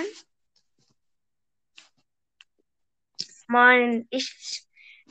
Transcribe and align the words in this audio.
Nein? 0.00 0.06
Moin, 3.48 4.06
ich, 4.10 4.66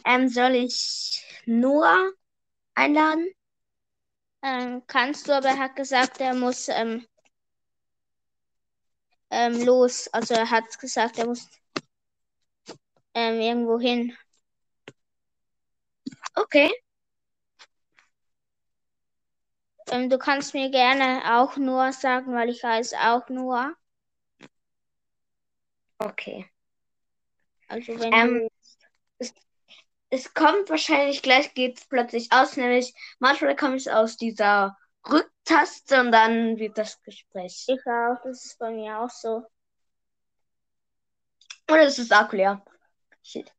ähm, 0.05 0.29
soll 0.29 0.55
ich 0.55 1.23
Noah 1.45 2.11
einladen? 2.75 3.29
Ähm, 4.43 4.83
kannst 4.85 5.29
du, 5.29 5.33
aber 5.33 5.47
er 5.47 5.59
hat 5.59 5.77
gesagt, 5.77 6.19
er 6.19 6.33
muss 6.35 6.67
ähm, 6.67 7.05
ähm, 9.31 9.63
los. 9.65 10.07
Also 10.13 10.33
er 10.35 10.49
hat 10.51 10.77
gesagt, 10.79 11.17
er 11.17 11.25
muss 11.27 11.47
ähm, 13.13 13.39
irgendwo 13.41 13.79
hin. 13.79 14.15
Okay. 16.37 16.71
Ähm, 19.91 20.09
du 20.09 20.17
kannst 20.17 20.55
mir 20.55 20.71
gerne 20.71 21.21
auch 21.37 21.55
Noah 21.57 21.93
sagen, 21.93 22.33
weil 22.33 22.49
ich 22.49 22.63
heiße 22.63 22.95
auch 22.99 23.29
Noah. 23.29 23.75
Okay. 25.99 26.49
Also 27.67 27.99
wenn 27.99 28.13
Ähm, 28.13 28.49
es, 29.19 29.33
es 30.09 30.33
kommt 30.33 30.69
wahrscheinlich 30.69 31.21
gleich 31.21 31.53
geht's 31.53 31.85
plötzlich 31.85 32.31
aus, 32.31 32.57
nämlich 32.57 32.93
manchmal 33.19 33.55
kommt 33.55 33.75
es 33.75 33.87
aus 33.87 34.17
dieser 34.17 34.77
Rücktaste 35.07 35.99
und 35.99 36.11
dann 36.11 36.57
wird 36.57 36.77
das 36.77 37.01
Gespräch. 37.03 37.65
ich 37.67 37.85
auch, 37.85 38.17
das 38.23 38.45
ist 38.45 38.59
bei 38.59 38.71
mir 38.71 38.99
auch 38.99 39.09
so. 39.09 39.45
Oder 41.69 41.83
ist 41.85 41.99
es 41.99 42.11
Akku 42.11 42.35
leer? 42.35 42.63
Shit. 43.21 43.53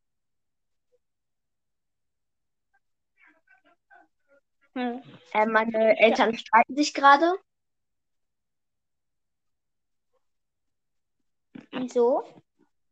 Hm. 4.74 5.02
Äh, 5.32 5.46
meine 5.46 5.98
Eltern 5.98 6.36
streiten 6.36 6.76
sich 6.76 6.94
gerade. 6.94 7.32
Wieso? 11.72 12.24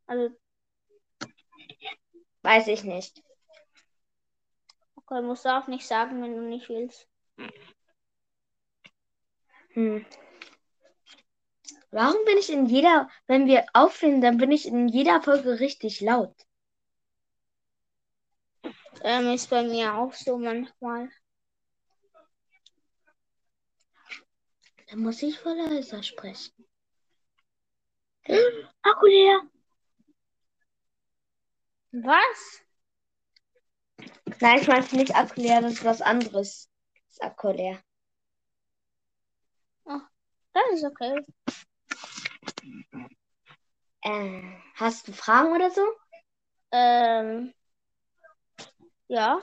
Also, 0.07 0.35
Weiß 2.43 2.69
ich 2.69 2.85
nicht. 2.85 3.23
okay, 4.97 5.23
musst 5.23 5.45
du 5.45 5.49
auch 5.49 5.67
nicht 5.67 5.87
sagen, 5.87 6.23
wenn 6.23 6.35
du 6.35 6.43
nicht 6.43 6.69
willst. 6.69 7.09
Hm. 9.71 10.05
Warum 11.91 12.17
bin 12.27 12.39
ich 12.39 12.51
in 12.51 12.67
jeder, 12.67 13.09
wenn 13.27 13.47
wir 13.47 13.65
aufnehmen, 13.73 14.21
dann 14.21 14.37
bin 14.37 14.53
ich 14.53 14.67
in 14.67 14.89
jeder 14.89 15.23
Folge 15.23 15.61
richtig 15.61 16.01
laut? 16.01 16.35
Ähm, 19.03 19.33
ist 19.33 19.49
bei 19.49 19.63
mir 19.63 19.95
auch 19.95 20.13
so 20.13 20.37
manchmal. 20.37 21.09
Dann 24.89 25.01
muss 25.01 25.23
ich 25.23 25.39
voll 25.39 25.57
leiser 25.57 26.03
sprechen. 26.03 26.68
Akku 28.83 29.07
leer. 29.07 29.41
Was? 31.93 32.63
Nein, 34.41 34.61
ich 34.61 34.69
meinte 34.69 34.97
nicht 34.97 35.17
Akku 35.17 35.41
leer, 35.41 35.61
das 35.61 35.75
ist 35.75 35.85
was 35.85 36.03
anderes. 36.03 36.71
Das 37.07 37.13
ist 37.13 37.23
Akku 37.23 37.51
leer. 37.51 37.81
Das 40.59 40.73
ist 40.73 40.85
okay. 40.85 41.25
Äh, 44.03 44.43
hast 44.75 45.09
du 45.09 45.13
Fragen 45.13 45.53
oder 45.53 45.71
so? 45.71 45.83
Ähm, 46.73 47.55
ja. 49.09 49.41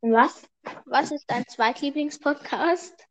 Was? 0.00 0.48
Was 0.84 1.10
ist 1.10 1.24
dein 1.30 1.46
Zweitlieblingspodcast? 1.46 3.06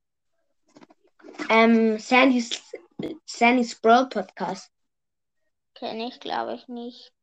Ähm, 1.50 1.98
Sandys, 2.00 2.62
Sandys 3.26 3.76
Brawl 3.80 4.10
Podcast. 4.10 4.72
Kenne 5.76 6.08
ich, 6.08 6.20
glaube 6.20 6.56
ich, 6.56 6.68
nicht. 6.68 7.14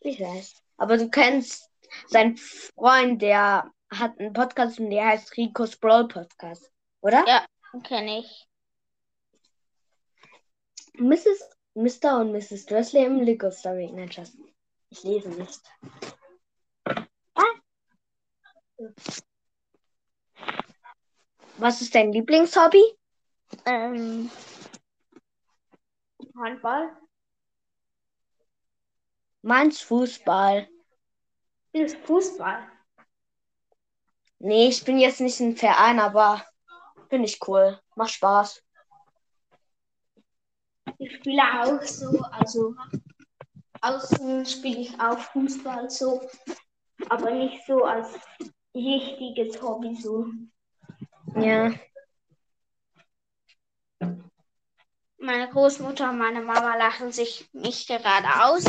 Ich 0.00 0.20
weiß. 0.20 0.62
Aber 0.76 0.96
du 0.96 1.08
kennst 1.10 1.70
seinen 2.08 2.36
Freund, 2.36 3.22
der 3.22 3.72
hat 3.90 4.18
einen 4.18 4.32
Podcast 4.32 4.78
und 4.78 4.90
der 4.90 5.06
heißt 5.06 5.36
Rico's 5.36 5.76
Brawl 5.76 6.08
Podcast, 6.08 6.70
oder? 7.00 7.24
Ja. 7.26 7.46
Kenne 7.84 8.20
ich. 8.20 8.46
Mrs. 10.94 11.48
Mr. 11.74 12.20
und 12.20 12.32
Mrs. 12.32 12.66
Dursley 12.66 13.04
im 13.04 13.20
Lego 13.20 13.50
Story. 13.50 13.90
Nein, 13.92 14.10
Schatz. 14.10 14.36
Ich 14.90 15.02
lese 15.04 15.30
nicht. 15.30 15.60
Was 21.58 21.80
ist 21.80 21.92
dein 21.92 22.12
Lieblingshobby? 22.12 22.82
Ähm, 23.66 24.30
Handball? 26.36 26.96
Meins 29.42 29.80
Fußball. 29.80 30.68
Ist 31.72 31.96
Fußball. 31.98 32.70
Nee, 34.38 34.68
ich 34.68 34.84
bin 34.84 34.98
jetzt 34.98 35.20
nicht 35.20 35.40
ein 35.40 35.56
Verein, 35.56 35.98
aber 35.98 36.44
finde 37.08 37.26
ich 37.26 37.40
cool. 37.48 37.80
Macht 37.96 38.12
Spaß. 38.12 38.62
Ich 40.98 41.16
spiele 41.16 41.42
auch 41.42 41.82
so, 41.82 42.20
also 42.30 42.74
außen 43.80 44.46
spiele 44.46 44.78
ich 44.78 45.00
auch 45.00 45.18
Fußball 45.18 45.90
so, 45.90 46.20
aber 47.08 47.32
nicht 47.32 47.66
so 47.66 47.84
als 47.84 48.16
richtiges 48.74 49.60
Hobby 49.60 49.96
so. 49.96 50.26
Ja. 51.36 51.72
Meine 55.18 55.50
Großmutter 55.50 56.10
und 56.10 56.18
meine 56.18 56.40
Mama 56.40 56.76
lachen 56.76 57.12
sich 57.12 57.48
mich 57.52 57.86
gerade 57.86 58.26
aus. 58.44 58.64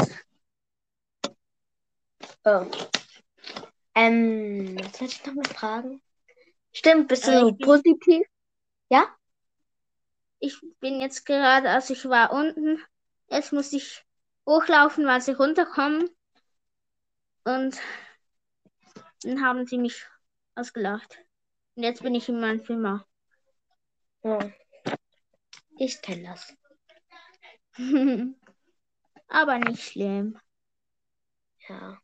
Oh. 2.46 2.66
Ähm, 3.96 4.78
was 4.80 4.98
soll 4.98 5.08
ich 5.08 5.26
noch 5.26 5.34
mal 5.36 5.46
fragen? 5.46 6.02
Stimmt, 6.72 7.08
bist 7.08 7.28
du 7.28 7.50
Äh, 7.50 7.54
positiv? 7.54 8.26
Ja? 8.90 9.08
Ich 10.40 10.60
bin 10.80 11.02
jetzt 11.02 11.26
gerade, 11.26 11.70
also 11.70 11.94
ich 11.94 12.06
war 12.06 12.32
unten. 12.32 12.84
Jetzt 13.30 13.52
muss 13.54 13.74
ich 13.74 14.06
hochlaufen, 14.46 15.06
weil 15.06 15.22
sie 15.22 15.34
runterkommen. 15.34 16.10
Und 17.44 17.78
dann 19.24 19.44
haben 19.44 19.66
sie 19.66 19.78
mich 19.78 20.06
ausgelacht. 20.56 21.20
Und 21.80 21.84
jetzt 21.84 22.04
bin 22.04 22.14
ich 22.14 22.28
in 22.28 22.42
meinem 22.42 22.62
Zimmer. 22.66 23.08
ja. 24.24 24.52
Ich 25.78 26.02
kenne 26.02 26.24
das. 26.24 26.54
Aber 29.30 29.60
nicht 29.60 29.82
schlimm. 29.82 30.38
Ja. 31.70 31.98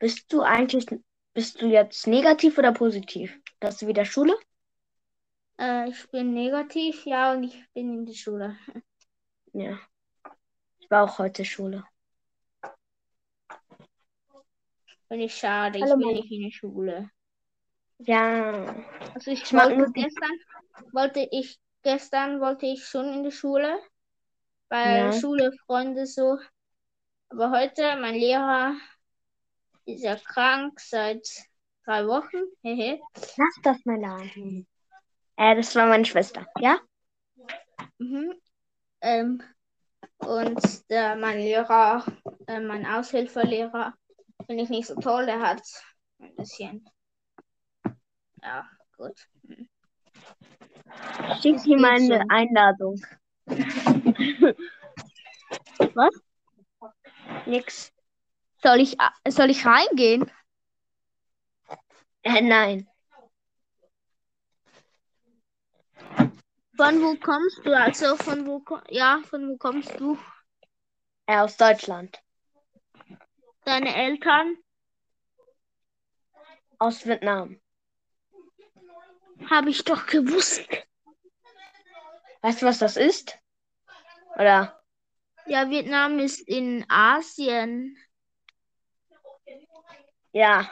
Bist 0.00 0.32
du 0.32 0.42
eigentlich, 0.42 0.86
bist 1.34 1.62
du 1.62 1.66
jetzt 1.66 2.08
negativ 2.08 2.58
oder 2.58 2.72
positiv? 2.72 3.38
Dass 3.60 3.78
du 3.78 3.86
wieder 3.86 4.04
Schule? 4.04 4.34
Äh, 5.60 5.90
ich 5.90 6.10
bin 6.10 6.34
negativ, 6.34 7.06
ja, 7.06 7.34
und 7.34 7.44
ich 7.44 7.64
bin 7.74 7.94
in 7.94 8.06
die 8.06 8.16
Schule. 8.16 8.58
Ja. 9.52 9.78
Ich 10.80 10.90
war 10.90 11.04
auch 11.04 11.18
heute 11.18 11.44
Schule. 11.44 11.84
Finde 15.06 15.26
ich 15.26 15.36
schade, 15.36 15.78
ich 15.78 15.84
Hallo, 15.84 15.96
will 15.96 16.06
Mama. 16.06 16.18
nicht 16.18 16.32
in 16.32 16.40
die 16.40 16.50
Schule. 16.50 17.08
Ja. 18.04 18.74
Also 19.14 19.30
ich, 19.30 19.42
Ich 19.42 19.52
wollte 19.52 19.76
nur 19.76 19.92
gestern, 19.92 20.30
wollte 20.92 21.28
ich, 21.30 21.58
gestern 21.82 22.40
wollte 22.40 22.66
ich 22.66 22.86
schon 22.86 23.12
in 23.12 23.24
die 23.24 23.32
Schule, 23.32 23.78
weil 24.68 24.96
Ja. 24.96 25.12
Schule, 25.12 25.52
Freunde 25.66 26.06
so. 26.06 26.38
Aber 27.28 27.50
heute, 27.50 27.96
mein 27.96 28.14
Lehrer 28.14 28.74
ist 29.86 30.02
ja 30.02 30.16
krank 30.16 30.78
seit 30.80 31.26
drei 31.84 32.06
Wochen. 32.06 32.42
Hehe. 32.62 33.00
Lass 33.14 33.60
das 33.62 33.84
mal 33.84 34.00
laden. 34.00 34.66
Äh, 35.36 35.56
das 35.56 35.74
war 35.74 35.86
meine 35.86 36.04
Schwester. 36.04 36.46
Ja? 36.60 36.78
Mhm. 37.98 38.34
Ähm, 39.00 39.42
und 40.18 40.90
der, 40.90 41.16
mein 41.16 41.38
Lehrer, 41.38 42.04
äh, 42.46 42.60
mein 42.60 42.86
Aushilfelehrer, 42.86 43.94
finde 44.46 44.62
ich 44.64 44.70
nicht 44.70 44.86
so 44.86 44.94
toll. 44.96 45.26
Der 45.26 45.40
hat 45.40 45.62
ein 46.20 46.34
bisschen. 46.36 46.88
Ja, 48.42 48.68
gut. 48.96 49.28
Schick 51.40 51.64
ihm 51.66 51.84
eine 51.84 52.18
so. 52.18 52.24
Einladung. 52.28 53.00
Was? 55.94 56.14
Nix. 57.46 57.92
Soll 58.62 58.80
ich, 58.80 58.96
soll 59.28 59.50
ich 59.50 59.64
reingehen? 59.66 60.30
Äh, 62.22 62.40
nein. 62.42 62.88
Von 66.76 67.00
wo 67.02 67.14
kommst 67.16 67.64
du? 67.64 67.76
Also 67.76 68.16
von 68.16 68.46
wo, 68.46 68.62
ja, 68.88 69.20
von 69.28 69.48
wo 69.48 69.56
kommst 69.56 69.98
du? 70.00 70.18
Äh, 71.26 71.38
aus 71.38 71.56
Deutschland. 71.56 72.20
Deine 73.64 73.94
Eltern? 73.94 74.56
Aus 76.78 77.06
Vietnam. 77.06 77.61
Habe 79.50 79.70
ich 79.70 79.84
doch 79.84 80.06
gewusst. 80.06 80.66
Weißt 82.42 82.62
du, 82.62 82.66
was 82.66 82.78
das 82.78 82.96
ist? 82.96 83.38
Oder? 84.34 84.82
Ja, 85.46 85.68
Vietnam 85.70 86.18
ist 86.18 86.40
in 86.40 86.84
Asien. 86.88 87.96
Ja. 90.32 90.70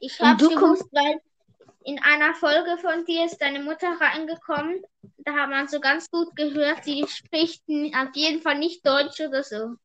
Ich 0.00 0.20
habe 0.20 0.48
gewusst, 0.48 0.88
weil 0.92 1.20
in 1.84 2.00
einer 2.02 2.34
Folge 2.34 2.78
von 2.78 3.04
dir 3.04 3.24
ist 3.26 3.38
deine 3.38 3.60
Mutter 3.60 4.00
reingekommen. 4.00 4.82
Da 5.18 5.34
hat 5.34 5.50
man 5.50 5.68
so 5.68 5.80
ganz 5.80 6.10
gut 6.10 6.34
gehört, 6.36 6.84
sie 6.84 7.04
spricht 7.08 7.62
auf 7.68 8.14
jeden 8.14 8.42
Fall 8.42 8.58
nicht 8.58 8.86
Deutsch 8.86 9.20
oder 9.20 9.42
so. 9.42 9.76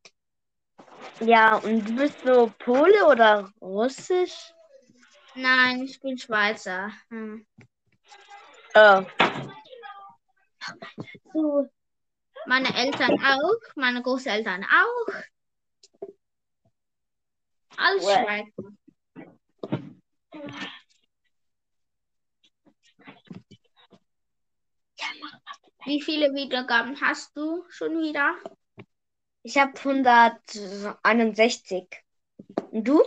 Ja, 1.20 1.58
und 1.58 1.88
du 1.90 1.96
bist 1.96 2.20
so 2.24 2.52
Pole 2.60 3.06
oder 3.08 3.52
Russisch? 3.62 4.54
Nein, 5.36 5.82
ich 5.84 6.00
bin 6.00 6.18
Schweizer. 6.18 6.92
Hm. 7.10 7.46
Oh. 8.76 9.04
So. 11.34 11.70
Meine 12.46 12.74
Eltern 12.76 13.20
auch, 13.24 13.76
meine 13.76 14.02
Großeltern 14.02 14.64
auch. 14.64 15.14
Alles 17.78 18.06
Well. 18.06 18.24
Schweizer. 18.24 18.78
Wie 25.86 26.02
viele 26.02 26.34
Wiedergaben 26.34 27.00
hast 27.00 27.36
du 27.38 27.66
schon 27.70 28.00
wieder? 28.02 28.36
Ich 29.48 29.58
habe 29.58 29.72
161. 29.80 31.88
Und 32.72 32.86
du? 32.86 33.02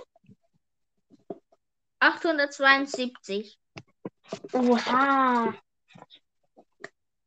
872. 1.98 3.60
Oha. 4.54 5.54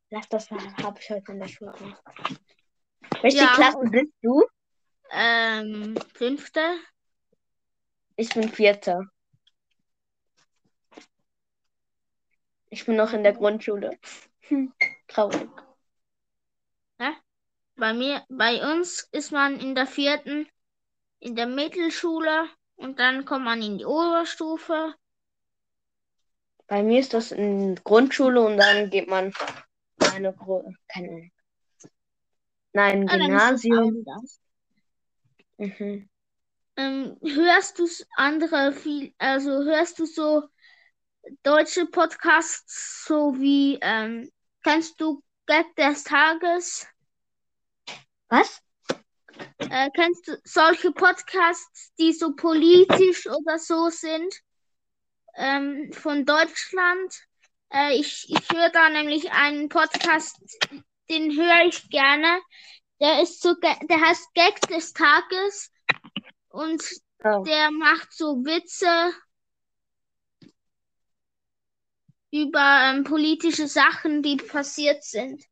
Lass 0.09 0.27
das 0.29 0.49
habe 0.49 0.97
ich 0.99 1.09
heute 1.11 1.31
in 1.31 1.41
der 1.41 1.47
Schule 1.47 1.73
gemacht. 1.73 2.01
Welche 3.21 3.37
Ja. 3.37 3.53
Klasse 3.53 3.77
bist 3.83 4.13
du? 4.23 4.43
Ähm, 5.11 5.95
fünfte. 6.15 6.79
Ich 8.15 8.33
bin 8.33 8.49
Vierter. 8.49 9.03
Ich 12.71 12.83
bin 12.87 12.95
noch 12.95 13.13
in 13.13 13.21
der 13.21 13.33
Grundschule. 13.33 13.95
Hm, 14.47 14.73
traurig. 15.07 15.51
Bei 17.75 17.93
mir, 17.93 18.23
bei 18.29 18.61
uns 18.73 19.07
ist 19.11 19.31
man 19.31 19.59
in 19.59 19.75
der 19.75 19.87
vierten 19.87 20.47
in 21.19 21.35
der 21.35 21.47
Mittelschule 21.47 22.49
und 22.75 22.99
dann 22.99 23.25
kommt 23.25 23.45
man 23.45 23.61
in 23.61 23.77
die 23.77 23.85
Oberstufe. 23.85 24.93
Bei 26.67 26.83
mir 26.83 26.99
ist 26.99 27.13
das 27.13 27.31
in 27.31 27.75
Grundschule 27.83 28.41
und 28.41 28.57
dann 28.57 28.89
geht 28.89 29.07
man 29.07 29.33
eine 30.13 30.35
keine 30.87 31.31
Nein, 32.73 33.07
Ah, 33.07 33.17
Gymnasium. 33.17 34.05
Mhm. 35.57 36.09
Ähm, 36.75 37.17
hörst 37.21 37.79
du 37.79 37.87
andere 38.15 38.73
viel, 38.73 39.13
also 39.19 39.63
hörst 39.63 39.99
du 39.99 40.05
so 40.05 40.43
deutsche 41.43 41.85
Podcasts, 41.85 43.05
so 43.07 43.39
wie, 43.39 43.77
ähm, 43.81 44.31
kennst 44.63 44.99
du 44.99 45.23
Gag 45.45 45.75
des 45.75 46.03
Tages? 46.03 46.87
Was? 48.33 48.63
Äh, 49.59 49.91
kennst 49.93 50.27
du 50.27 50.41
solche 50.43 50.91
Podcasts, 50.91 51.93
die 51.99 52.13
so 52.13 52.33
politisch 52.35 53.27
oder 53.27 53.59
so 53.59 53.89
sind, 53.89 54.33
ähm, 55.35 55.93
von 55.93 56.25
Deutschland? 56.25 57.13
Äh, 57.71 57.93
ich 57.99 58.25
ich 58.29 58.51
höre 58.51 58.71
da 58.71 58.89
nämlich 58.89 59.31
einen 59.31 59.69
Podcast, 59.69 60.39
den 61.11 61.37
höre 61.37 61.67
ich 61.67 61.87
gerne. 61.91 62.41
Der 62.99 63.21
ist 63.21 63.39
so, 63.43 63.53
der 63.53 64.01
heißt 64.01 64.33
Gag 64.33 64.59
des 64.61 64.93
Tages 64.93 65.71
und 66.49 66.83
Oh. 67.25 67.43
der 67.43 67.69
macht 67.69 68.11
so 68.11 68.43
Witze 68.43 69.13
über 72.31 72.89
ähm, 72.89 73.03
politische 73.03 73.67
Sachen, 73.67 74.23
die 74.23 74.37
passiert 74.37 75.03
sind. 75.03 75.43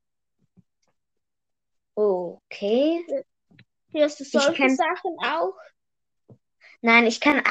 Okay. 2.02 3.06
Hörst 3.92 4.20
du 4.20 4.24
solche 4.24 4.54
kenn- 4.54 4.76
Sachen 4.76 5.16
auch? 5.24 5.56
Nein, 6.82 7.06
ich 7.06 7.20
kann 7.22 7.44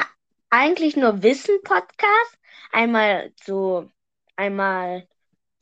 eigentlich 0.49 0.97
nur 0.97 1.23
Wissen 1.23 1.61
Podcast. 1.63 2.37
Einmal 2.73 3.31
so, 3.43 3.89
einmal 4.35 5.07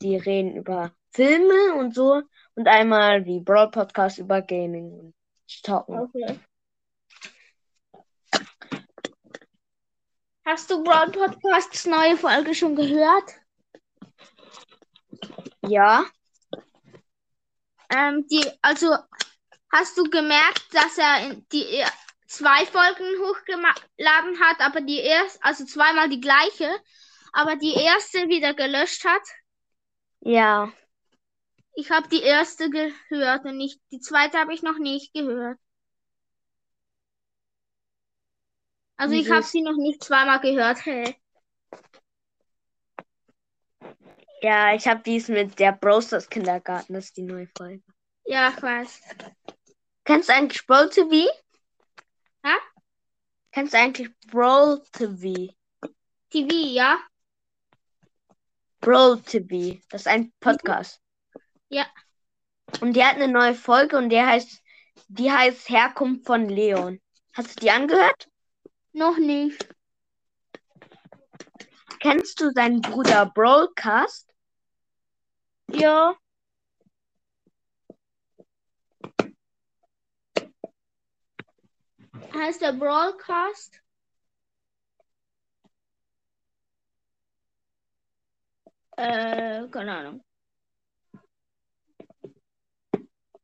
die 0.02 0.16
reden 0.16 0.56
über 0.56 0.92
Filme 1.12 1.74
und 1.74 1.94
so 1.94 2.22
und 2.54 2.66
einmal 2.66 3.22
die 3.22 3.40
Broad 3.40 3.72
Podcast 3.72 4.18
über 4.18 4.42
Gaming 4.42 4.90
und 4.92 5.14
Zocken. 5.46 6.00
Okay. 6.00 6.40
Hast 10.44 10.68
du 10.70 10.82
Brown 10.82 11.12
Podcasts 11.12 11.86
neue 11.86 12.16
Folge 12.16 12.54
schon 12.54 12.74
gehört? 12.74 13.34
Ja, 15.62 16.06
Ähm, 17.90 18.26
die, 18.28 18.44
also 18.62 18.96
hast 19.72 19.96
du 19.98 20.04
gemerkt, 20.04 20.64
dass 20.74 20.98
er 20.98 21.34
die 21.52 21.66
er- 21.66 21.92
zwei 22.26 22.64
Folgen 22.66 23.04
hochgeladen 23.22 24.40
hat, 24.40 24.60
aber 24.60 24.80
die 24.82 24.98
erste, 25.00 25.42
also 25.44 25.64
zweimal 25.64 26.08
die 26.08 26.20
gleiche, 26.20 26.70
aber 27.32 27.56
die 27.56 27.74
erste 27.74 28.28
wieder 28.28 28.54
gelöscht 28.54 29.04
hat? 29.04 29.22
ja. 30.20 30.72
Ich 31.74 31.90
habe 31.90 32.06
die 32.08 32.22
erste 32.22 32.70
gehört 32.70 33.44
und 33.44 33.56
nicht, 33.56 33.80
die 33.90 33.98
zweite 33.98 34.38
habe 34.38 34.54
ich 34.54 34.62
noch 34.62 34.78
nicht 34.78 35.12
gehört. 35.12 35.58
Also 38.96 39.16
ich 39.16 39.30
habe 39.30 39.42
sie 39.44 39.62
noch 39.62 39.76
nicht 39.76 40.04
zweimal 40.04 40.38
gehört. 40.40 40.84
Hey. 40.86 41.16
Ja, 44.42 44.74
ich 44.74 44.86
habe 44.86 45.02
dies 45.04 45.28
mit 45.28 45.58
der 45.58 45.72
Brosters 45.72 46.28
Kindergarten, 46.28 46.94
das 46.94 47.06
ist 47.06 47.16
die 47.16 47.22
neue 47.22 47.48
Folge. 47.56 47.82
Ja, 48.24 48.48
ich 48.48 48.62
weiß. 48.62 49.00
Kennst 50.04 50.28
du 50.28 50.32
eigentlich 50.32 50.66
Brawl 50.66 50.88
TV? 50.88 51.30
Hä? 52.42 52.54
Kennst 53.52 53.74
du 53.74 53.78
eigentlich 53.78 54.10
Brawl 54.28 54.82
TV? 54.92 55.52
TV, 56.30 56.54
ja? 56.54 56.98
Brawl 58.80 59.20
TV, 59.20 59.78
das 59.90 60.02
ist 60.02 60.06
ein 60.06 60.32
Podcast. 60.40 61.02
Ja. 61.68 61.86
Und 62.80 62.94
die 62.94 63.04
hat 63.04 63.16
eine 63.16 63.28
neue 63.28 63.54
Folge 63.54 63.98
und 63.98 64.08
der 64.08 64.26
heißt, 64.26 64.62
die 65.08 65.30
heißt 65.30 65.68
Herkunft 65.68 66.24
von 66.24 66.48
Leon. 66.48 66.98
Hast 67.34 67.56
du 67.56 67.60
die 67.60 67.70
angehört? 67.70 68.28
Noch 68.92 69.18
nicht. 69.18 69.68
Kennst 72.00 72.40
du 72.40 72.50
seinen 72.52 72.80
Bruder 72.80 73.26
Brawlcast? 73.26 74.29
Ja. 75.72 76.16
Heißt 82.34 82.60
der 82.60 82.72
Broadcast? 82.72 83.80
Äh, 88.96 89.68
keine 89.68 89.96
Ahnung. 89.96 90.24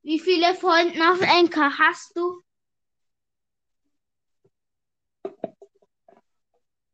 Wie 0.02 0.20
viele 0.20 0.54
Freunde 0.54 1.00
auf 1.10 1.20
Enker 1.20 1.78
hast 1.78 2.16
du? 2.16 2.42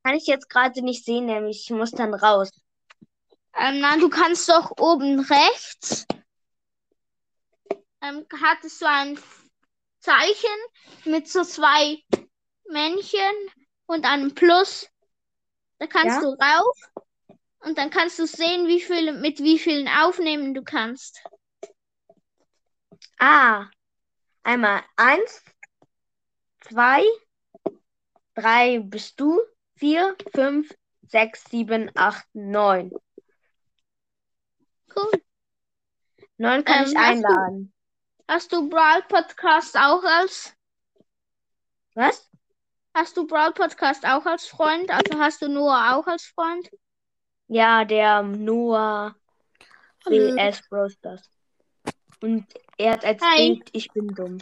Kann 0.05 0.15
ich 0.17 0.27
jetzt 0.27 0.49
gerade 0.49 0.83
nicht 0.83 1.05
sehen, 1.05 1.27
nämlich 1.27 1.63
ich 1.65 1.71
muss 1.71 1.91
dann 1.91 2.15
raus. 2.15 2.51
Ähm, 3.63 3.79
nein, 3.79 4.01
du 4.01 4.11
kannst 4.11 4.49
doch 4.49 4.73
oben 4.81 5.21
rechts. 5.21 6.05
Ähm, 8.01 8.27
hat 8.43 8.65
es 8.65 8.81
so 8.81 8.87
ein 8.87 9.17
Zeichen 10.01 10.59
mit 11.05 11.29
so 11.29 11.45
zwei 11.45 12.03
Männchen 12.69 13.21
und 13.87 14.05
einem 14.05 14.35
Plus. 14.35 14.89
Da 15.79 15.87
kannst 15.87 16.17
Ja. 16.17 16.23
du 16.23 16.27
rauf 16.27 16.77
und 17.61 17.79
dann 17.79 17.91
kannst 17.91 18.19
du 18.19 18.27
sehen, 18.27 18.67
wie 18.67 18.81
viele, 18.81 19.13
mit 19.13 19.39
wie 19.39 19.61
vielen 19.61 19.87
aufnehmen 19.87 20.55
du 20.55 20.65
kannst. 20.65 21.23
Ah, 23.21 23.69
einmal 24.43 24.83
eins, 24.97 25.45
zwei, 26.63 27.05
drei 28.35 28.81
bist 28.81 29.21
du, 29.21 29.41
vier, 29.77 30.17
fünf, 30.35 30.75
sechs, 31.07 31.45
sieben, 31.45 31.93
acht, 31.95 32.27
neun. 32.33 32.91
Cool. 34.95 35.23
Neun 36.39 36.65
kann 36.65 36.85
Ähm, 36.85 36.91
ich 36.91 36.95
hast 36.95 36.95
du- 36.95 36.99
einladen. 37.29 37.73
Hast 38.29 38.53
du 38.53 38.69
Brawl 38.69 39.03
Podcast 39.03 39.77
auch 39.77 40.03
als 40.05 40.55
Was? 41.95 42.31
hast 42.95 43.17
du 43.17 43.27
Brawl 43.27 43.53
Podcast 43.53 44.07
auch 44.07 44.25
als 44.27 44.47
Freund? 44.47 44.91
Also 44.91 45.19
hast 45.19 45.43
du 45.43 45.49
Noah 45.49 45.97
auch 45.97 46.07
als 46.07 46.25
Freund? 46.27 46.71
Ja, 47.49 47.85
der 47.85 48.23
Noah 48.23 49.15
Hallo. 50.07 50.35
BS 50.35 50.67
Brosters. 50.69 51.29
Und 52.23 52.47
er 52.79 52.93
hat 52.93 53.05
als 53.05 53.21
Hi. 53.23 53.55
Bild, 53.55 53.69
ich 53.73 53.91
bin 53.93 54.09
dumm. 54.09 54.39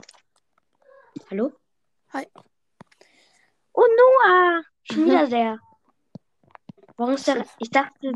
Hallo? 1.30 1.52
Hi. 2.12 2.26
Oh, 3.73 3.87
Noah! 3.87 4.62
Schon 4.85 5.07
wieder 5.07 5.26
der. 5.26 5.59
Warum 6.97 7.14
ist 7.14 7.26
der? 7.26 7.47
Ich 7.59 7.71
dachte, 7.71 8.12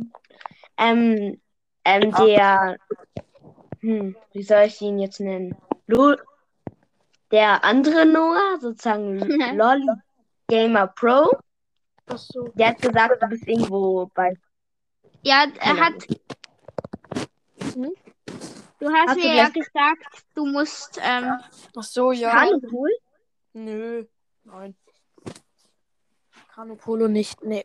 ähm, 0.77 1.41
ähm, 1.85 2.11
der, 2.13 2.77
hm, 3.81 4.17
wie 4.33 4.43
soll 4.43 4.63
ich 4.63 4.81
ihn 4.81 4.99
jetzt 4.99 5.21
nennen? 5.21 5.57
Lo 5.87 6.17
der 7.31 7.65
andere 7.65 8.07
Noah, 8.07 8.59
sozusagen 8.61 9.19
Lolly 9.57 9.87
Gamer 10.49 10.87
Pro, 10.89 11.31
Ach 12.07 12.19
so. 12.19 12.49
der 12.55 12.69
hat 12.69 12.81
gesagt, 12.83 13.23
du 13.23 13.27
bist 13.29 13.47
irgendwo 13.49 14.07
bei. 14.15 14.35
Ja, 15.23 15.47
er 15.61 15.77
hat. 15.81 15.95
Hm? 17.75 17.91
Du 18.79 18.91
hast, 18.91 19.09
Hast 19.09 19.17
du 19.17 19.21
mir 19.21 19.35
ja 19.35 19.47
vielleicht- 19.47 19.55
gesagt, 19.55 20.25
du 20.35 20.47
musst. 20.47 21.01
Ähm, 21.03 21.39
Ach 21.77 21.83
so, 21.83 22.13
ja. 22.13 22.31
Kanupool? 22.31 22.91
Nö. 23.55 24.05
Nein. 24.45 24.77
Kanopolo 26.55 27.09
nicht. 27.09 27.43
Nee. 27.43 27.65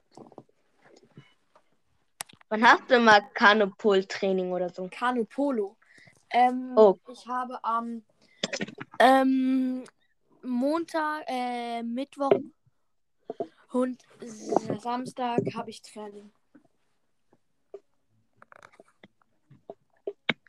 Wann 2.50 2.64
hast 2.64 2.90
du 2.90 3.00
mal 3.00 3.22
Kanupool-Training 3.36 4.52
oder 4.52 4.70
so? 4.70 4.88
Kanopolo. 4.92 5.78
Ähm, 6.32 6.74
Oh. 6.76 6.98
Ich 7.08 7.28
habe 7.28 7.64
am 7.64 8.04
ähm, 9.00 9.84
Montag, 10.42 11.24
äh, 11.28 11.84
Mittwoch 11.84 12.32
und 13.72 14.02
Samstag 14.80 15.42
habe 15.56 15.70
ich 15.70 15.82
Training. 15.84 16.32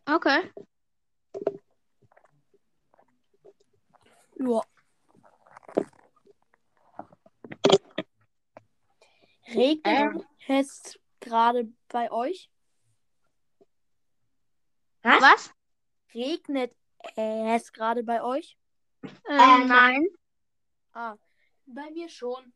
okay. 0.07 0.51
Ja. 4.39 4.63
Regnet 9.55 9.85
Ähm. 9.85 10.25
es 10.49 10.99
gerade 11.21 11.69
bei 11.89 12.11
euch? 12.11 12.51
Was? 15.03 15.21
Was? 15.23 15.51
Regnet 16.15 16.75
es 17.17 17.73
gerade 17.73 18.03
bei 18.03 18.23
euch? 18.23 18.57
Ähm, 19.03 19.13
Ähm, 19.29 19.67
nein. 19.67 20.07
Ah, 20.93 21.17
bei 21.67 21.91
mir 21.93 22.09
schon. 22.09 22.53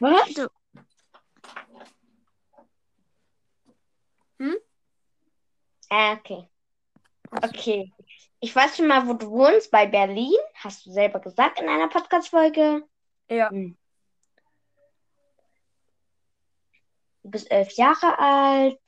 Was? 0.00 0.32
Du- 0.34 0.48
Ah, 5.90 6.14
okay. 6.14 6.48
Okay. 7.30 7.92
Ich 8.40 8.54
weiß 8.54 8.76
schon 8.76 8.88
mal, 8.88 9.06
wo 9.06 9.14
du 9.14 9.30
wohnst, 9.30 9.70
bei 9.70 9.86
Berlin. 9.86 10.34
Hast 10.54 10.84
du 10.86 10.90
selber 10.90 11.20
gesagt 11.20 11.60
in 11.60 11.68
einer 11.68 11.88
Podcast-Folge. 11.88 12.82
Ja. 13.28 13.50
Hm. 13.50 13.76
Du 17.24 17.30
bist 17.30 17.50
elf 17.50 17.72
Jahre 17.72 18.18
alt. 18.18 18.78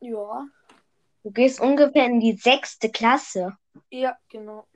Ja. 0.00 0.46
Du 1.22 1.30
gehst 1.30 1.60
ungefähr 1.60 2.06
in 2.06 2.18
die 2.18 2.32
sechste 2.32 2.90
Klasse. 2.90 3.58
Ja, 3.90 4.16
genau. 4.30 4.66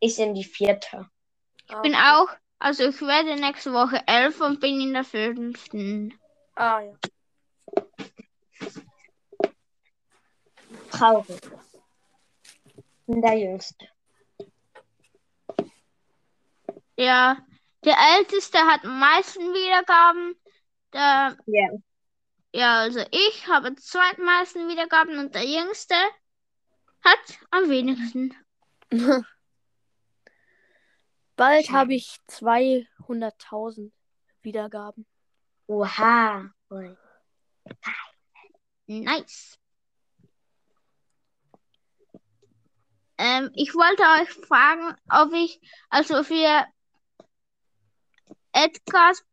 Ich 0.00 0.18
in 0.18 0.34
die 0.34 0.44
vierte. 0.44 1.08
Ich 1.68 1.76
bin 1.82 1.94
auch. 1.94 2.28
Also 2.58 2.88
ich 2.88 3.00
werde 3.00 3.36
nächste 3.36 3.72
Woche 3.72 4.02
elf 4.06 4.40
und 4.40 4.60
bin 4.60 4.80
in 4.80 4.92
der 4.92 5.04
fünften. 5.04 6.18
Ah, 6.56 6.80
ja. 6.80 6.94
Traurig. 10.90 11.40
Ich 12.64 13.06
bin 13.06 13.22
der 13.22 13.38
Jüngste. 13.38 13.88
Ja, 16.96 17.38
der 17.84 17.96
Älteste 18.16 18.58
hat 18.58 18.84
am 18.84 18.98
meisten 18.98 19.42
Wiedergaben. 19.54 20.36
Der, 20.92 21.36
Ja. 21.46 21.68
ja, 22.52 22.78
also 22.80 23.00
ich 23.10 23.46
habe 23.48 23.74
zweitmeisten 23.76 24.68
Wiedergaben 24.68 25.18
und 25.18 25.34
der 25.34 25.44
Jüngste 25.44 25.94
hat 27.02 27.18
am 27.50 27.68
wenigsten. 27.68 28.34
Bald 31.36 31.70
habe 31.70 31.94
ich 31.94 32.18
200.000 32.28 33.92
Wiedergaben. 34.42 35.06
Oha. 35.66 36.50
Nice. 38.86 39.58
Ähm, 43.18 43.50
ich 43.54 43.74
wollte 43.74 44.02
euch 44.20 44.46
fragen, 44.46 44.94
ob 45.08 45.32
ich, 45.32 45.60
also 45.90 46.22
für 46.24 46.66
Edgars, 48.52 49.24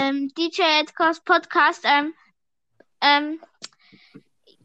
ähm, 0.00 0.28
DJ 0.36 0.62
Edgars 0.80 1.20
Podcast, 1.20 1.84
ähm, 1.84 2.14
ähm, 3.00 3.40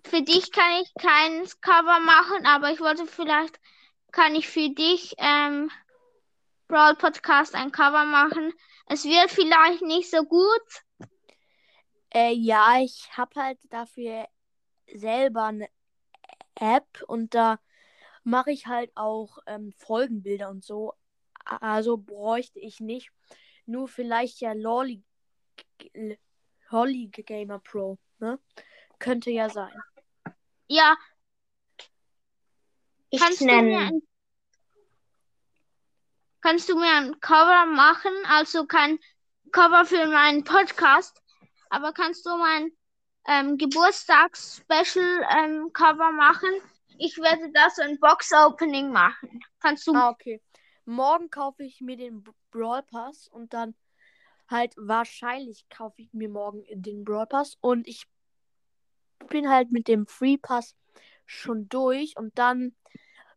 für 0.05 0.21
dich 0.21 0.51
kann 0.51 0.81
ich 0.81 0.93
kein 0.95 1.45
Cover 1.61 1.99
machen, 1.99 2.45
aber 2.45 2.71
ich 2.71 2.79
wollte 2.79 3.05
vielleicht, 3.07 3.59
kann 4.11 4.35
ich 4.35 4.47
für 4.47 4.69
dich, 4.69 5.15
ähm, 5.17 5.71
Brawl 6.67 6.95
Podcast 6.95 7.55
ein 7.55 7.71
Cover 7.71 8.05
machen. 8.05 8.53
Es 8.87 9.03
wird 9.03 9.31
vielleicht 9.31 9.81
nicht 9.81 10.09
so 10.09 10.23
gut, 10.23 10.83
Äh, 12.13 12.33
ja, 12.33 12.79
ich 12.81 13.09
habe 13.17 13.41
halt 13.41 13.59
dafür 13.69 14.27
selber 14.93 15.45
eine 15.45 15.67
App 16.55 17.03
und 17.07 17.33
da 17.35 17.59
mache 18.23 18.51
ich 18.51 18.67
halt 18.67 18.91
auch 18.95 19.39
ähm, 19.47 19.73
Folgenbilder 19.77 20.49
und 20.49 20.63
so. 20.63 20.93
Also 21.43 21.97
bräuchte 21.97 22.59
ich 22.59 22.79
nicht. 22.79 23.11
Nur 23.65 23.87
vielleicht 23.89 24.39
ja 24.41 24.53
Lolly, 24.53 25.03
Holly 26.71 27.07
Gamer 27.07 27.59
Pro, 27.59 27.97
ne? 28.19 28.39
Könnte 28.99 29.29
ja 29.31 29.49
sein. 29.49 29.73
ja, 30.67 30.95
Ich 33.15 33.21
Kannst 33.21 33.41
du 33.41 33.45
mir 33.45 33.79
ein, 33.79 34.01
kannst 36.41 36.67
du 36.67 36.75
mir 36.75 36.91
ein 36.95 37.19
Cover 37.21 37.65
machen? 37.65 38.11
Also 38.27 38.65
kein 38.65 38.99
Cover 39.53 39.85
für 39.85 40.07
meinen 40.07 40.43
Podcast, 40.43 41.21
aber 41.69 41.93
kannst 41.93 42.25
du 42.25 42.35
mein 42.35 42.71
ähm, 43.27 43.57
Geburtstags-Special 43.57 45.25
ähm, 45.37 45.71
Cover 45.71 46.11
machen? 46.11 46.49
Ich 46.97 47.17
werde 47.17 47.51
das 47.53 47.79
ein 47.79 47.97
Box-Opening 47.99 48.91
machen. 48.91 49.39
Kannst 49.61 49.87
du? 49.87 49.95
Ah, 49.95 50.09
okay. 50.09 50.41
Morgen 50.83 51.29
kaufe 51.29 51.63
ich 51.63 51.79
mir 51.79 51.95
den 51.95 52.21
Brawl 52.51 52.83
Pass 52.83 53.29
und 53.29 53.53
dann 53.53 53.75
halt 54.49 54.73
wahrscheinlich 54.77 55.67
kaufe 55.69 56.01
ich 56.01 56.13
mir 56.13 56.29
morgen 56.29 56.63
den 56.69 57.03
Brawl 57.03 57.27
Pass 57.27 57.57
und 57.61 57.87
ich 57.87 58.05
bin 59.29 59.49
halt 59.49 59.71
mit 59.71 59.87
dem 59.87 60.07
Free 60.07 60.37
Pass 60.37 60.75
schon 61.25 61.67
durch 61.69 62.15
und 62.17 62.37
dann 62.37 62.75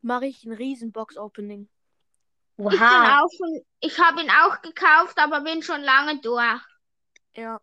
mache 0.02 0.26
ich 0.26 0.44
ein 0.44 0.52
riesen 0.52 0.92
Box 0.92 1.16
Opening. 1.16 1.68
Ich 2.58 2.80
auch 2.80 3.28
schon, 3.36 3.64
ich 3.80 3.98
habe 4.00 4.20
ihn 4.20 4.30
auch 4.30 4.60
gekauft, 4.62 5.16
aber 5.18 5.42
bin 5.42 5.62
schon 5.62 5.80
lange 5.82 6.20
durch. 6.20 6.60
Ja, 7.34 7.60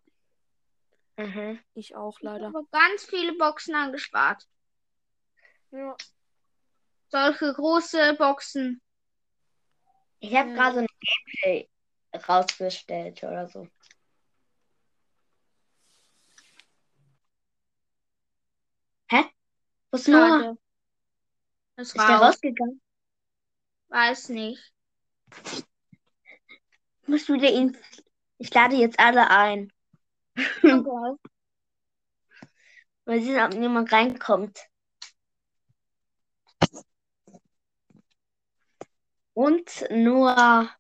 Mhm. 1.17 1.59
ich 1.73 1.95
auch 1.95 2.17
Ich 2.19 2.25
leider. 2.25 2.47
habe 2.47 2.65
ganz 2.71 3.05
viele 3.05 3.33
Boxen 3.33 3.75
angespart. 3.75 4.43
Ja. 5.71 5.95
Solche 7.09 7.53
große 7.53 8.15
Boxen. 8.17 8.81
Ich 10.19 10.33
habe 10.35 10.49
Hm. 10.49 10.55
gerade 10.55 10.79
ein 10.79 10.87
Gameplay 10.87 11.69
rausgestellt 12.17 13.24
oder 13.24 13.48
so. 13.48 13.67
Hä? 19.10 19.24
Wo 19.91 19.98
ist 19.98 20.07
Noah? 20.07 20.57
Das 21.75 21.88
Ist 21.88 21.98
der 21.98 22.03
raus. 22.03 22.22
rausgegangen? 22.36 22.81
Weiß 23.89 24.29
nicht. 24.29 24.74
Musst 27.07 27.29
du 27.29 27.38
dir 27.38 27.51
ihn. 27.51 27.77
Ich 28.38 28.53
lade 28.53 28.75
jetzt 28.75 29.00
alle 29.00 29.29
ein. 29.29 29.72
Okay. 30.38 31.15
Mal 33.05 33.22
sehen, 33.22 33.39
ob 33.39 33.53
niemand 33.53 33.91
reinkommt. 33.91 34.60
Und 39.34 39.86
Noah. 39.91 40.75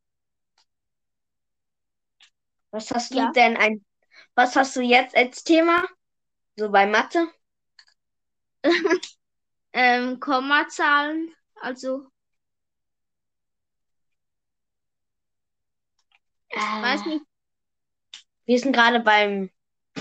Was 2.75 2.91
hast 2.91 3.15
du 3.15 3.17
Ja. 3.17 3.31
denn 3.31 3.55
ein. 3.57 3.83
Was 4.35 4.55
hast 4.55 4.75
du 4.75 4.81
jetzt 4.81 5.15
als 5.15 5.43
Thema? 5.43 5.83
So 6.57 6.69
bei 6.71 6.85
Mathe? 6.85 7.27
Ähm, 9.73 10.19
Kommazahlen, 10.19 11.31
also 11.61 12.07
ich 16.49 16.81
weiß 16.81 17.05
Äh, 17.05 17.05
nicht, 17.05 17.23
Wir 18.45 18.59
sind 18.59 18.73
gerade 18.73 18.99
beim 19.01 19.51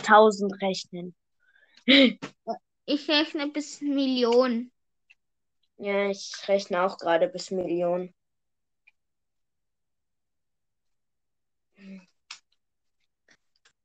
1000 0.03 0.61
rechnen. 0.63 1.15
Ich 2.87 3.09
rechne 3.11 3.49
bis 3.49 3.83
Millionen. 3.83 4.73
Ja, 5.77 6.11
ich 6.11 6.33
rechne 6.49 6.83
auch 6.83 6.99
gerade 6.99 7.29
bis 7.29 7.53
Millionen. 7.53 8.13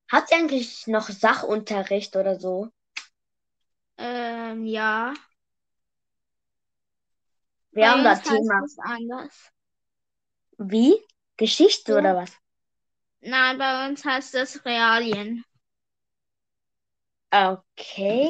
Hat 0.09 0.27
sie 0.29 0.35
eigentlich 0.35 0.87
noch 0.87 1.09
Sachunterricht 1.09 2.15
oder 2.15 2.39
so? 2.39 2.69
Ähm, 3.97 4.65
ja. 4.65 5.13
Wir 7.71 7.83
Bei 7.83 7.89
haben 7.89 8.03
da 8.03 8.11
uns 8.11 8.25
heißt 8.25 8.27
Thema. 8.27 8.61
anders. 8.79 9.51
Wie? 10.59 10.95
Geschichte 11.37 11.93
Ja. 11.93 11.97
oder 11.97 12.15
was? 12.15 12.31
Nein, 13.21 13.57
bei 13.57 13.87
uns 13.87 14.03
heißt 14.05 14.33
das 14.33 14.65
Realien. 14.65 15.43
Okay. 17.31 18.29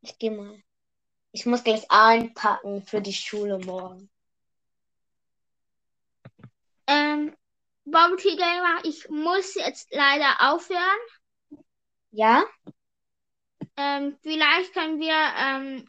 Ich 0.00 0.18
gehe 0.18 0.30
mal. 0.30 0.62
Ich 1.32 1.44
muss 1.46 1.64
gleich 1.64 1.90
einpacken 1.90 2.82
für 2.82 3.00
die 3.02 3.12
Schule 3.12 3.58
morgen. 3.58 4.10
Ähm, 6.86 7.36
Tea 8.16 8.36
Gamer, 8.36 8.84
ich 8.84 9.08
muss 9.08 9.54
jetzt 9.54 9.88
leider 9.92 10.52
aufhören. 10.52 11.00
Ja? 12.10 12.44
Ähm, 13.76 14.16
vielleicht 14.22 14.72
können 14.72 14.98
wir 15.00 15.14
ähm, 15.14 15.88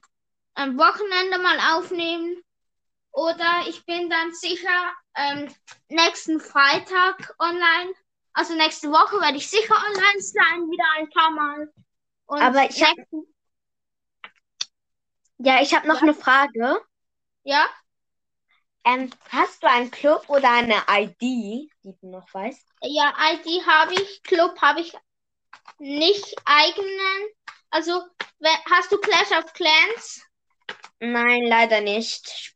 am 0.54 0.78
Wochenende 0.78 1.40
mal 1.40 1.78
aufnehmen. 1.78 2.42
Oder 3.12 3.64
ich 3.68 3.84
bin 3.86 4.10
dann 4.10 4.32
sicher 4.34 4.94
ähm, 5.16 5.52
nächsten 5.90 6.40
Freitag 6.40 7.36
online. 7.40 7.94
Also 8.34 8.54
nächste 8.54 8.90
Woche 8.90 9.20
werde 9.20 9.38
ich 9.38 9.50
sicher 9.50 9.74
online 9.74 10.20
sein, 10.22 10.70
wieder 10.70 10.86
ein 10.98 11.10
paar 11.10 11.32
Mal. 11.32 11.74
Und 12.28 12.42
Aber 12.42 12.70
ich 12.70 12.84
hab- 12.84 12.96
Ja, 15.40 15.62
ich 15.62 15.74
habe 15.74 15.88
noch 15.88 15.96
Ja? 15.96 16.02
eine 16.02 16.14
Frage. 16.14 16.80
ja, 17.44 17.66
Ähm, 18.88 19.10
hast 19.30 19.62
du 19.62 19.68
einen 19.70 19.92
Club 19.92 20.30
oder 20.30 20.50
eine 20.50 20.82
ID, 20.90 21.20
die 21.20 21.70
du 22.00 22.10
noch 22.10 22.34
weißt? 22.34 22.66
ja, 22.84 23.14
ID 23.34 23.66
habe 23.68 23.94
ich, 23.96 24.24
Club 24.24 24.62
habe 24.62 24.80
ich 24.80 24.96
nicht 25.78 26.34
eigenen. 26.46 27.28
Also, 27.70 28.02
hast 28.72 28.90
du 28.92 28.98
Clash 29.00 29.32
of 29.32 29.52
Clans? 29.52 30.22
Nein, 31.00 31.44
leider 31.44 31.82
nicht. 31.82 32.56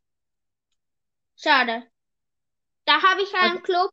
Schade. 1.36 1.86
Da 2.86 3.02
habe 3.02 3.22
ich 3.22 3.34
einen 3.34 3.62
Club, 3.62 3.90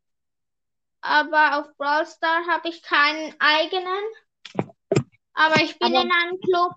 aber 1.01 1.59
auf 1.59 1.75
Brawl 1.77 2.05
Star 2.05 2.47
habe 2.47 2.69
ich 2.69 2.81
keinen 2.81 3.35
eigenen. 3.39 4.03
Aber 5.33 5.61
ich 5.61 5.77
bin 5.77 5.93
Aber- 5.93 6.03
in 6.05 6.11
einem 6.11 6.39
Club. 6.39 6.73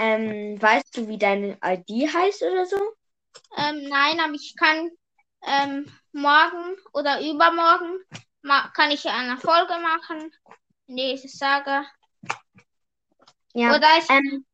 Ähm, 0.00 0.60
weißt 0.60 0.96
du, 0.96 1.08
wie 1.08 1.18
deine 1.18 1.58
ID 1.62 2.08
heißt 2.08 2.42
oder 2.42 2.64
so? 2.64 2.78
Ähm, 3.56 3.88
nein, 3.88 4.18
aber 4.20 4.32
ich 4.34 4.56
kann 4.56 4.90
ähm, 5.42 5.86
morgen 6.12 6.76
oder 6.92 7.20
übermorgen 7.20 7.98
kann 8.74 8.90
ich 8.90 9.06
eine 9.06 9.36
Folge 9.36 9.78
machen, 9.78 10.32
in 10.86 10.96
der 10.96 11.12
ich 11.14 11.24
es 11.24 11.38
sage. 11.38 11.84
Ja. 13.54 13.74
Oder 13.74 13.98
ich, 13.98 14.04
Ähm, 14.10 14.44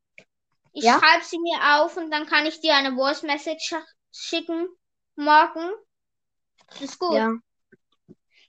ich 0.74 0.84
ja? 0.84 1.00
schreibe 1.00 1.24
sie 1.24 1.40
mir 1.40 1.58
auf 1.80 1.96
und 1.96 2.08
dann 2.12 2.26
kann 2.26 2.46
ich 2.46 2.60
dir 2.60 2.74
eine 2.76 2.94
Voice 2.94 3.22
Message 3.24 3.72
sch- 3.72 3.84
schicken 4.12 4.68
morgen. 5.16 5.72
Das 6.68 6.82
ist 6.82 6.98
gut. 7.00 7.18
ja. 7.18 7.38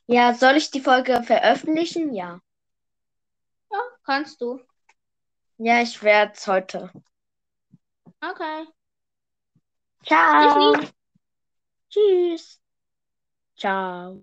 Ja, 0.08 0.34
soll 0.34 0.58
ich 0.58 0.70
die 0.72 0.82
Folge 0.82 1.24
veröffentlichen? 1.24 2.14
Ja. 2.14 2.42
Ja, 3.72 3.80
kannst 4.04 4.42
du. 4.42 4.60
Ja, 5.60 5.82
ich 5.82 6.02
werde 6.04 6.34
es 6.34 6.48
heute. 6.48 6.92
Okay. 8.24 8.68
Ciao. 10.06 10.74
Tschüss. 11.90 12.60
Ciao. 13.58 14.22